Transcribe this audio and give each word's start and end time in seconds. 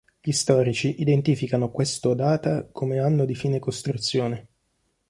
Gli 0.19 0.31
storici 0.31 0.99
identificano 1.01 1.69
questo 1.69 2.15
data 2.15 2.65
come 2.71 2.97
anno 2.97 3.23
di 3.23 3.35
fine 3.35 3.59
costruzione. 3.59 4.47